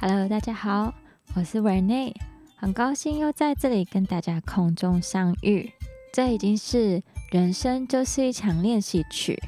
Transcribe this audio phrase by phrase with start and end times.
[0.00, 0.94] Hello，大家好，
[1.34, 2.14] 我是 Rene，
[2.54, 5.72] 很高兴又在这里跟大家空中相遇。
[6.12, 9.42] 这已经是人生就是一场练习曲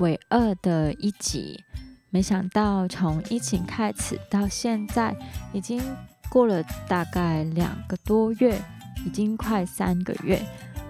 [0.00, 1.64] 尾二的一集。
[2.10, 5.16] 没想到从疫情开始到现在，
[5.54, 5.80] 已经
[6.28, 8.60] 过了大概两个多月，
[9.06, 10.38] 已经快三个月。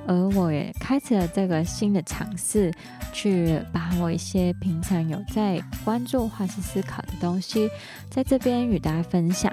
[0.07, 2.73] 而我也开启了这个新的尝试，
[3.13, 7.69] 去把我一些平常有在关注或是思考的东西，
[8.11, 9.53] 在这边与大家分享。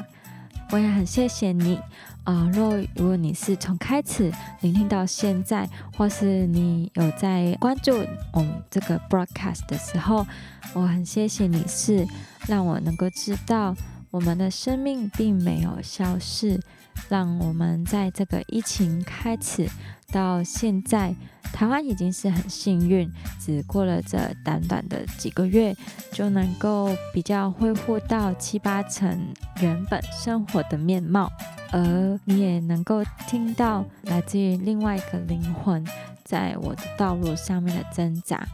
[0.71, 1.77] 我也很谢谢你
[2.23, 2.49] 啊！
[2.53, 7.91] 若如果你是从开始聆听到现在，或是你有在关注
[8.31, 10.25] 我们这个 broadcast 的时候，
[10.73, 12.07] 我很谢谢你是
[12.47, 13.75] 让我能够知道
[14.11, 16.57] 我们的生命并没有消逝，
[17.09, 19.67] 让我们在这个疫情开始。
[20.11, 21.15] 到现在，
[21.53, 23.09] 台湾已经是很幸运，
[23.39, 25.73] 只过了这短短的几个月，
[26.11, 31.31] 就能够比较恢复到七八成原本生活的面貌，
[31.71, 35.81] 而你也能够听到来自于另外一个灵魂
[36.25, 38.45] 在我的道路上面的挣扎。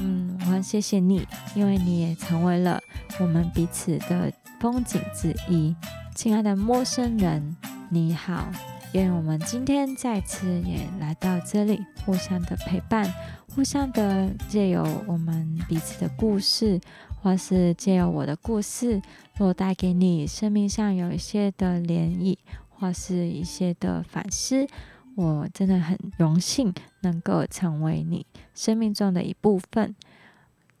[0.00, 2.80] 嗯，我很谢谢你，因为你也成为了
[3.18, 5.74] 我们彼此的风景之一。
[6.14, 7.56] 亲爱的陌生人，
[7.94, 8.50] 你好。
[8.94, 13.06] 愿我们今天再次也来到这里，互相的陪伴，
[13.54, 16.80] 互相的借由我们彼此的故事，
[17.20, 19.02] 或是借由我的故事，
[19.36, 22.38] 若带给你生命上有一些的涟漪，
[22.70, 24.66] 或是一些的反思，
[25.14, 29.94] 我真的很荣幸能够成为你生命中的一部分。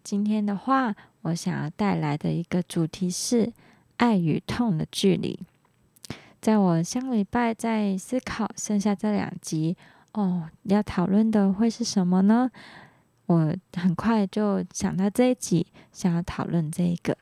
[0.02, 3.52] 今天的话，我想要带来的一个主题是
[3.98, 5.38] 爱与痛的距离。
[6.42, 9.76] 在我上礼拜在思考剩下这两集
[10.14, 12.50] 哦，要讨论的会是什么呢？
[13.26, 17.16] 我很快就想到这一集，想要讨论这一个。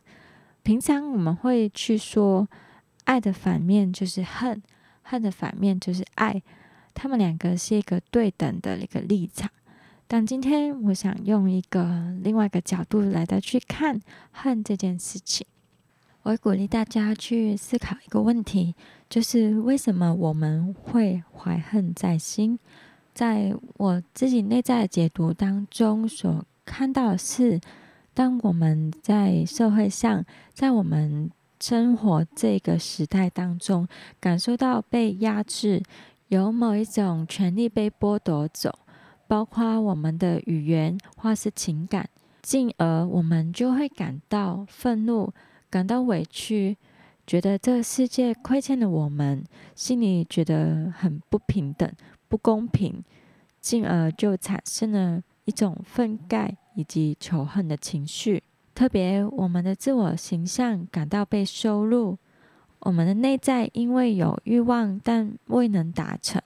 [0.63, 2.49] 平常我们会去说，
[3.05, 4.63] 爱的反面就是恨，
[5.03, 6.43] 恨的反面就是爱，
[6.95, 9.51] 他们两个是一个对等的一个立场。
[10.07, 14.01] 但今天我想用一个另外一个角度来的去看
[14.33, 15.47] 恨这件事情。
[16.23, 18.75] 我鼓励大家去思考一个问题，
[19.09, 22.59] 就是为什么我们会怀恨在心？
[23.15, 27.59] 在我自己内在的解读当中，所看到的是，
[28.13, 33.89] 当我们在社会上，在我们生活这个时代当中，
[34.21, 35.83] 感受到被压制，
[36.29, 38.79] 有某一种权利被剥夺走，
[39.27, 42.09] 包括我们的语言或是情感，
[42.43, 45.33] 进而我们就会感到愤怒。
[45.71, 46.77] 感到委屈，
[47.27, 49.45] 觉得这个世界亏欠了我们，
[49.77, 51.89] 心里觉得很不平等、
[52.29, 53.05] 不公平，
[53.61, 58.43] 进而就产生了一种愤慨以及仇恨的情绪。
[58.75, 62.19] 特别我们的自我形象感到被收录，
[62.81, 66.43] 我们的内在因为有欲望但未能达成，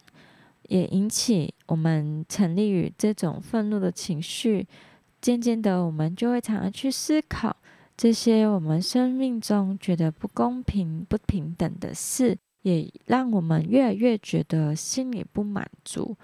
[0.69, 4.67] 也引起我们沉溺于这种愤怒的情绪。
[5.21, 7.57] 渐渐的，我们就会常常去思考。
[7.97, 16.17] 这些我们生命中觉得不公平、不平等的事，也让我们越来越觉得心里不满足。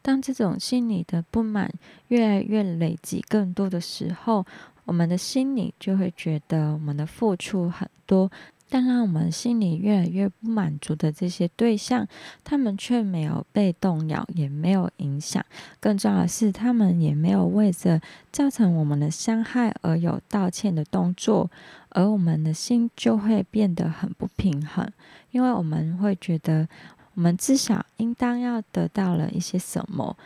[0.00, 1.70] 当这种心理的不满
[2.06, 4.46] 越来越累积更多的时候，
[4.86, 8.30] 我们的心里就会觉得我们的付出很多。
[8.68, 12.06] 但让我们心里越来越不满足的这些对象，
[12.44, 15.44] 他们却没有被动摇，也没有影响。
[15.80, 21.50] 更重要的是，他们也没有为着造成我们的伤害而有道歉的动作，
[21.88, 24.86] 而我们的心就会变得很不平衡，
[25.30, 26.68] 因为我们会觉得，
[27.14, 30.16] 我们至少应当要得到了一些什么。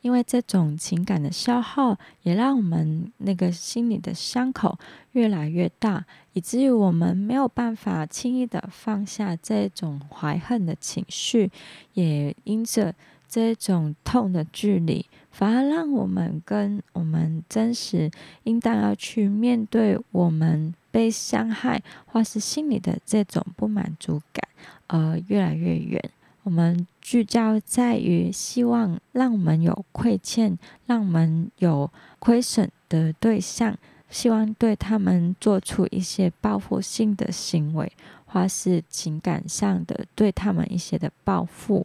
[0.00, 4.76] 因为这种情感的消耗，也让我们那个心里的伤口
[5.12, 11.50] 越来越大，以至于我们没有办法轻易的放下这种怀恨的情绪，
[11.94, 12.94] 也因着
[13.28, 18.10] 这种痛的距离，反而让我们跟我们真实
[18.44, 24.46] 应当要去面对我们被伤害或是心里的这种不满足感，
[24.86, 26.02] 而越来越远。
[26.44, 33.78] 我们聚焦在于希望让我们有亏欠、让我们有亏损的对象，
[34.12, 37.90] 希望对他们做出一些报复性的行为，
[38.26, 41.84] 或是情感上的对他们一些的报复，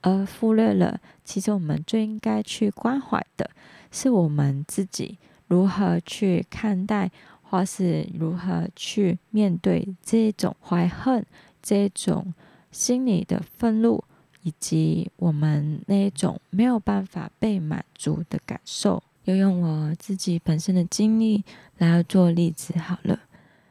[0.00, 3.48] 而忽略了其实我们最应该去关怀的
[3.92, 7.10] 是我们自己如何去看待，
[7.42, 11.24] 或是如何去面对这种怀恨
[11.62, 12.34] 这种。
[12.72, 14.04] 心里的愤怒，
[14.42, 21.44] 以及我们那种没有办法被满足的感受，又用我自己本身的经历
[21.78, 23.20] 来做例子好了。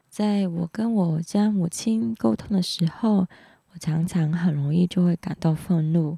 [0.09, 3.27] 在我跟我家母亲沟通的时候，
[3.71, 6.17] 我常常很容易就会感到愤怒。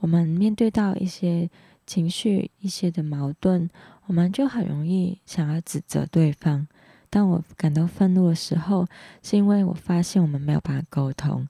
[0.00, 1.48] 我们面对到一些
[1.86, 3.70] 情绪、一些的矛盾，
[4.06, 6.68] 我们就很容易想要指责对方。
[7.08, 8.86] 当我感到愤怒的时候，
[9.22, 11.48] 是因为我发现我们没有办法沟通。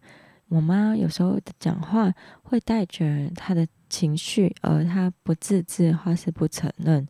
[0.54, 2.14] 我妈有时候的讲话
[2.44, 7.08] 会带着她的情绪，而她不自知或是不承认，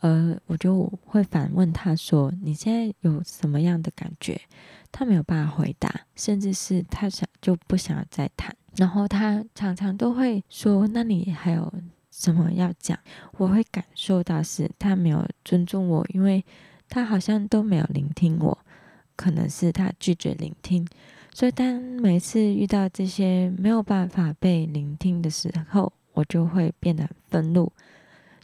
[0.00, 4.40] 而我就会反问她说：“你现在有什么样的感觉？”
[4.90, 8.52] 她没有办法回答，甚至是她想就不想再谈。
[8.74, 11.72] 然后她常常都会说：“那你还有
[12.10, 12.98] 什么要讲？”
[13.38, 16.44] 我会感受到是她没有尊重我，因为
[16.88, 18.58] 她好像都没有聆听我，
[19.14, 20.84] 可能是她拒绝聆听。
[21.32, 27.72] 所以，当每次遇到这些没有办法被聆听的时候，我就会变得愤怒，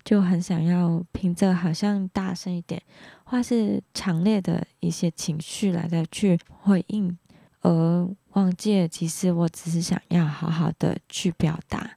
[0.05, 2.81] 就很想要凭着好像大声一点，
[3.25, 7.19] 或是强烈的一些情绪来的去回应，
[7.63, 11.91] 而忘记了其实我只是想要好好的去表达。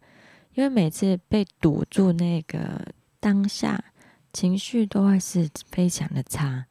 [0.56, 2.86] 因为每次被堵住那个
[3.19, 3.81] 当下，
[4.33, 6.65] 情绪都会是非常的差。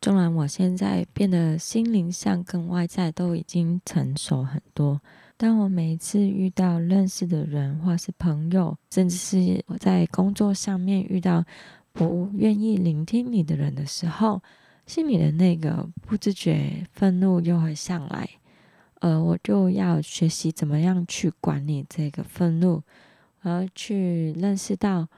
[0.00, 5.00] 纵然我现在变得心灵上跟外在都已经成熟很多，
[5.36, 11.44] 当我每一次遇到认识的人或是朋友，甚至是我在工作上面遇到
[11.92, 14.40] 不愿意聆听你的人的时候，
[14.86, 18.28] 心里的那个不自觉愤怒又会上来，
[19.00, 22.80] 而我就要学习怎么样去管理这个愤怒，
[23.42, 25.08] 而去认识到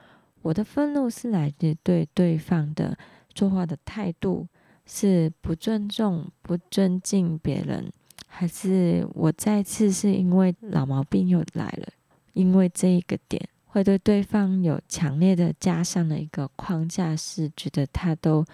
[0.41, 2.97] 我的愤怒是来自对对方的
[3.35, 4.47] 说话的态度。
[4.93, 7.89] 是不尊重、不尊敬别人，
[8.27, 11.87] 还是我再次是因为老毛病又来了？
[12.33, 18.45] 因为这一个点会对对方有强烈的加上了一个框架，是觉得他都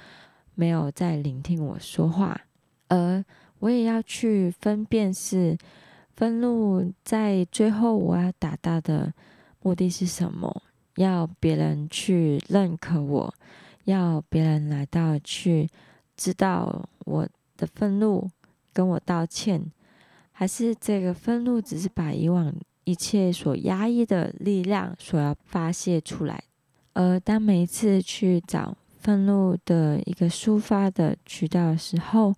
[0.53, 2.39] 没有在聆听我说话，
[2.87, 3.25] 而
[3.57, 5.57] 我也要去分辨是
[6.15, 9.11] 愤怒在最后我要达到的
[9.63, 10.61] 目的是什么？
[10.97, 13.33] 要别人去认可我，
[13.85, 15.67] 要别人来到去。
[16.17, 17.25] 知道我
[17.55, 18.27] 的愤怒，
[18.73, 19.71] 跟我道歉，
[20.31, 22.53] 还是这个愤怒只是把以往
[22.83, 26.43] 一切所压抑的力量所要发泄出来？
[26.93, 32.33] 而当每一次去找愤怒的一个抒发的渠道的时候，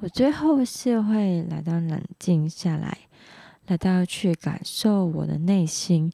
[0.00, 2.98] 我最后是会来到冷静下来，
[3.66, 6.12] 来到去感受我的内心。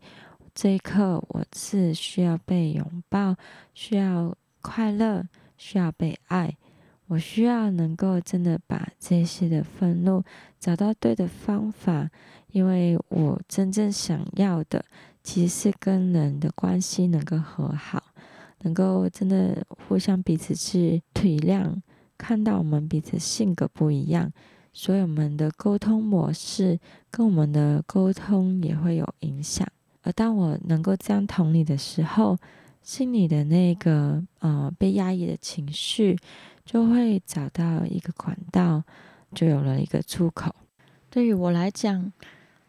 [0.55, 3.35] 这一刻，我是需要被拥抱，
[3.75, 5.25] 需要快乐，
[5.57, 6.57] 需要被爱。
[7.11, 10.23] 我需要能够真的把这些的愤怒
[10.61, 12.09] 找到对的方法，
[12.53, 14.85] 因为我真正想要的
[15.25, 18.01] 其实是跟人的关系能够和好，
[18.61, 21.75] 能够真的互相彼此去体谅，
[22.17, 24.33] 看到我们彼此性格不一样，
[24.73, 26.79] 所以我们的沟通模式
[27.11, 29.67] 跟我们的沟通也会有影响。
[30.03, 32.39] 而当我能够这样同理的时候，
[32.83, 36.17] 心里的那个呃被压抑的情绪。
[36.71, 38.85] 就会找到一个管道，
[39.35, 40.55] 就有了一个出口。
[41.11, 42.13] 对于我来讲，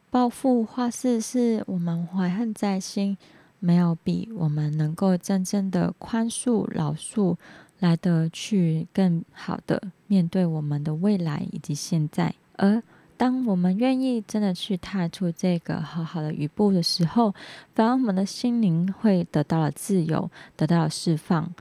[0.10, 3.16] 报复或是是我们怀恨在心，
[3.60, 7.38] 没有比我们能够真正的宽恕、饶恕
[7.78, 12.34] 来得去更好的面对我们的未来以及现在。
[12.56, 12.82] 而
[13.16, 17.36] 当我们愿意真的去踏出这个好好的一步的时候，
[17.76, 21.54] 反而我们的心灵会得到了自由，得到了释放。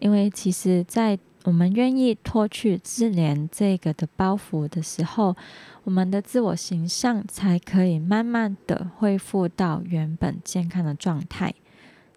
[0.00, 5.34] 因为其实，在我们愿意脱去自怜这个的包袱的时候，
[5.82, 11.54] 我们的自我形象才可以慢慢的恢复到原本健康的状态。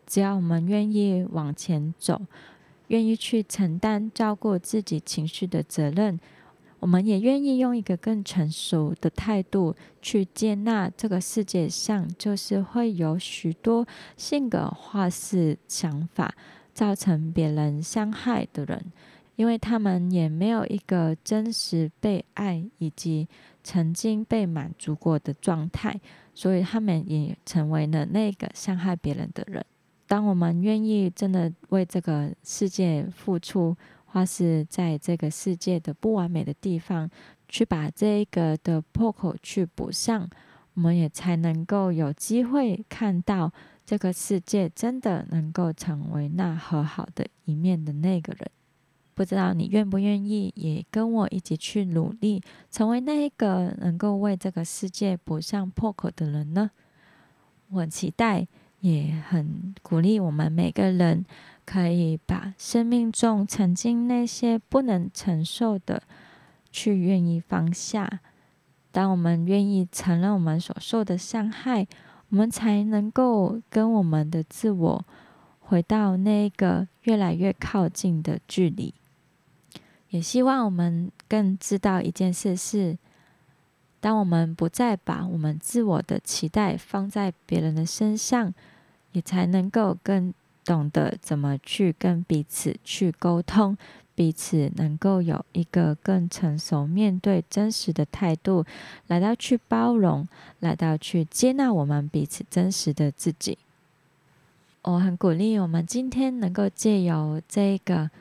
[0.06, 2.22] 只要我们愿意往前走，
[2.88, 6.20] 愿意去承担照顾自己情绪的责任，
[6.82, 16.36] 我们也愿意用一个更成熟的态度去接纳这个世界上就是会有许多性格或是想法
[16.74, 18.92] 造成别人伤害的人。
[19.36, 23.28] 因为他们也没有一个真实被爱以及
[23.64, 26.00] 曾经被满足过的状态，
[26.34, 29.66] 所以他们也成为了那个伤害别人的人。
[30.08, 37.10] 当我们愿意真的为这个世界付出，或是在这个世界的不完美的地方
[37.48, 40.30] 去把这一个的破口去补上，
[40.74, 43.52] 我们也才能够有机会看到
[43.86, 48.52] 这个世界真的能够成为那和好的一面的那个人。
[49.14, 56.72] 不知道你愿不愿意也跟我一起去努力，成为那一个能够为这个世界补上破口的人呢？
[57.70, 58.48] 我期待，
[58.80, 61.26] 也很鼓励我们每个人，
[61.66, 66.04] 可以把生命中曾经那些不能承受的
[66.72, 68.22] 去愿意放下。
[68.92, 71.88] 当我们愿意承认我们所受的伤害，
[72.30, 75.06] 我们才能够跟我们的自我
[75.60, 78.94] 回到那个越来越靠近的距离。
[80.12, 82.98] 也希望我们更知道一件事是：
[84.00, 88.54] 当我们不再把我们自我的期待放在别人的身上，
[89.14, 93.78] 也才能够更懂得怎么去跟彼此去沟通。
[94.14, 98.66] 彼此能够有一个更成熟面对真实的态度，
[99.08, 100.28] 来到去包容，
[100.60, 103.58] 来到去接纳我们彼此真实的自己。
[104.84, 108.12] 我很鼓励我们今天能够借由这个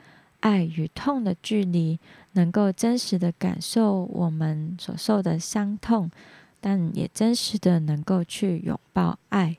[0.41, 1.99] 爱与痛的距离，
[2.33, 6.11] 能够真实的感受我们所受的伤痛，
[6.59, 9.57] 但也真实的能够去拥抱爱。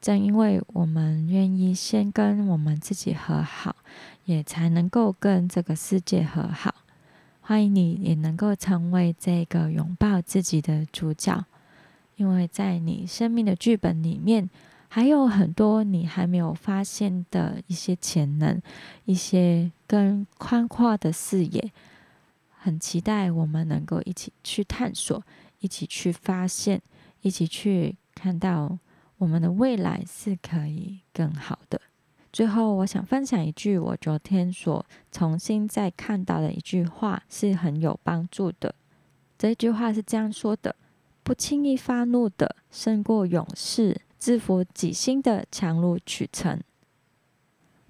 [0.00, 3.76] 正因为我们愿意先跟我们自己和好。
[4.24, 6.74] 也才能够跟这个世界和好。
[7.42, 11.44] 欢迎你也能够成为这个拥抱自己的主角，
[12.16, 14.48] 因为在你生命的剧本里面，
[14.94, 18.62] 还有很多你还没有发现的一些潜能，
[19.06, 21.72] 一些更宽阔的视野。
[22.52, 25.20] 很期待我们能够一起去探索，
[25.58, 26.80] 一起去发现，
[27.22, 28.78] 一起去看到
[29.18, 31.80] 我们的未来是可以更好的。
[32.32, 38.72] 最后，我想分享一句我昨天所重新再看到的一句话，是很有帮助的。
[39.36, 40.76] 这句话是这样说的
[41.24, 46.58] ：“不轻易发怒的胜过勇士，制服己心的强如取成。”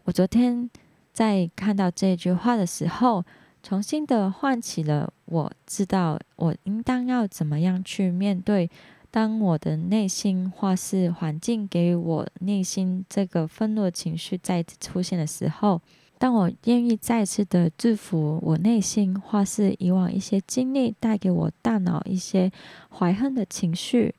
[0.02, 0.68] 我昨天
[1.12, 3.24] 在看到这句话的时候，
[3.62, 8.68] 重新的唤起了我知道我应当要怎么样去面对。
[9.12, 15.80] 当我的内心或是环境给我内心这个愤怒情绪再次出现的时候，
[16.18, 22.50] 当我愿意再次的制服我内心或是以往一些经历带给我大脑一些
[22.90, 24.12] 怀恨的情绪，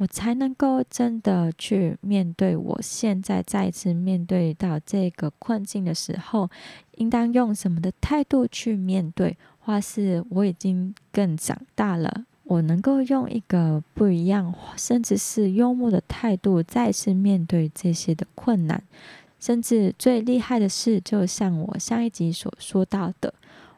[0.00, 6.48] 我才能够真的去面对我现在再次面对到这个困境的时候，
[6.96, 12.24] 应当用什么的态度去面对，或是我已经更长大了。
[12.44, 18.82] 我能够用一个不一样，甚至是幽默的态度，再次面对这些的困难。
[19.38, 23.34] 甚至最厉害的是，就像我上一集所说到的，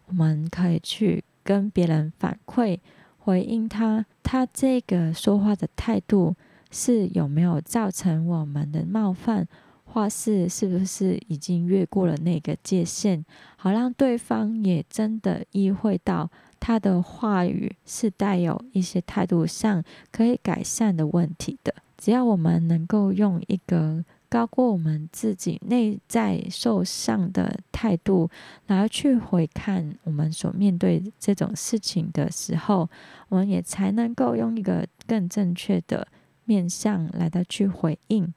[0.06, 2.78] 我们可以去跟别人反馈，
[3.24, 6.34] 回应他，他这个说话的态度
[6.72, 9.46] 是有没有造成我们的冒犯，
[9.84, 13.24] 或是是不是已经越过了那个界限，
[13.56, 16.28] 好让对方也真的意会到。
[16.58, 21.74] 他的话语是带有一些态度上可以改善的问题的。
[21.96, 28.30] 只要我们能够用一个高过我们自己内在受伤的态度，
[28.66, 32.88] 然后去回看我们所面对这种事情的时候，
[33.28, 36.08] 我们也才能够用一个更正确的
[36.46, 38.32] 面向来到去回应。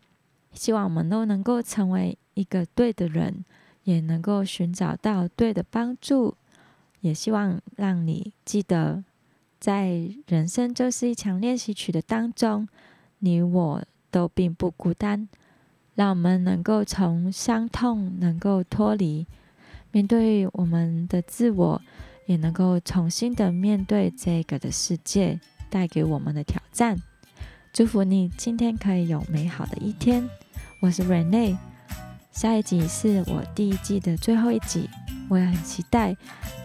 [0.52, 3.46] 希望我们都能够成为一个对的人，
[3.86, 6.36] 也能够寻找到对的帮助。
[7.00, 9.02] 也希望让你记得，
[9.62, 12.68] 在人生就是一场练习曲的当中，
[13.20, 15.30] 你我都并不孤单。
[15.96, 19.26] 让我们能够从伤痛能够脱离，
[19.92, 21.82] 面对我们的自我，
[22.28, 26.98] 也能够重新的面对这个的世界带给我们的挑战。
[27.72, 30.28] 祝福你今天可以有美好的一天。
[30.82, 31.58] 我是 Rene，
[32.32, 34.90] 下一集是我第一季的最后一集，
[35.30, 36.16] 我也很期待。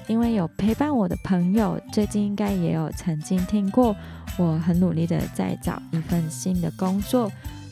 [0.09, 3.95] 因为有陪伴我的朋友，最近应该也有曾经听过，
[4.37, 7.31] 我很努力的在找一份新的工作，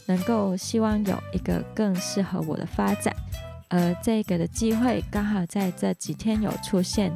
[0.08, 3.14] 能够希望有一个更适合我的发展，
[3.68, 7.12] 而这个的机会刚好在这几天有出现。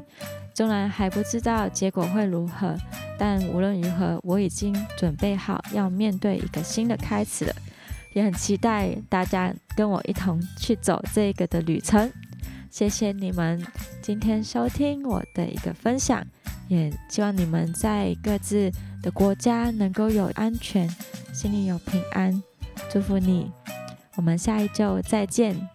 [0.54, 2.76] 纵然还不知道结果会如何，
[3.18, 7.54] 但无论如何，我已经准备好要面对一个新的开始了，
[8.12, 12.12] 也很期待大家跟我一同去走这个的旅程。
[12.70, 13.66] 谢谢你们
[14.02, 16.22] 今天收听我的一个分享，
[16.68, 18.70] 也希望你们在各自
[19.02, 20.86] 的国家能够有安全，
[21.32, 22.42] 心里有平安。
[22.90, 23.50] 祝福你，
[24.16, 25.68] 我们下一周再见。